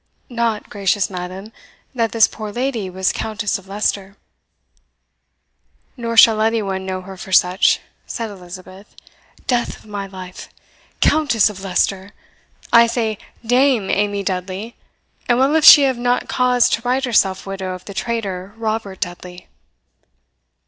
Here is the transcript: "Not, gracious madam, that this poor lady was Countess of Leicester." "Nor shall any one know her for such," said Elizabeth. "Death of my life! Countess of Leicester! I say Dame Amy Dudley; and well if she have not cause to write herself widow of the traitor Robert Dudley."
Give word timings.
"Not, 0.29 0.67
gracious 0.67 1.11
madam, 1.11 1.53
that 1.93 2.11
this 2.11 2.27
poor 2.27 2.51
lady 2.51 2.89
was 2.89 3.11
Countess 3.13 3.59
of 3.59 3.67
Leicester." 3.67 4.17
"Nor 5.95 6.17
shall 6.17 6.41
any 6.41 6.63
one 6.63 6.87
know 6.87 7.01
her 7.01 7.15
for 7.15 7.31
such," 7.31 7.79
said 8.07 8.31
Elizabeth. 8.31 8.95
"Death 9.45 9.77
of 9.77 9.85
my 9.85 10.07
life! 10.07 10.49
Countess 11.01 11.51
of 11.51 11.63
Leicester! 11.63 12.13
I 12.73 12.87
say 12.87 13.19
Dame 13.45 13.91
Amy 13.91 14.23
Dudley; 14.23 14.75
and 15.29 15.37
well 15.37 15.53
if 15.55 15.63
she 15.63 15.83
have 15.83 15.99
not 15.99 16.27
cause 16.27 16.67
to 16.71 16.81
write 16.81 17.05
herself 17.05 17.45
widow 17.45 17.75
of 17.75 17.85
the 17.85 17.93
traitor 17.93 18.55
Robert 18.57 19.01
Dudley." 19.01 19.49